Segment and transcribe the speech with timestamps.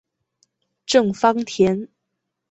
[0.87, 1.87] 郑芳田。